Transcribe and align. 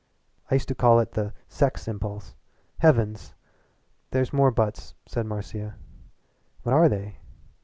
I 0.49 0.55
used 0.55 0.67
to 0.69 0.73
call 0.73 0.99
it 0.99 1.11
the 1.11 1.31
'sex 1.47 1.87
impulse.' 1.87 2.33
Heavens!" 2.79 3.35
"There's 4.09 4.33
more 4.33 4.49
'buts,'" 4.49 4.95
said 5.05 5.27
Marcia 5.27 5.75
"What 6.63 6.73
are 6.73 6.89
they?" 6.89 7.19